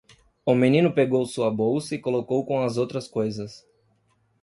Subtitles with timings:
[0.43, 3.63] O menino pegou sua bolsa e colocou com as outras coisas.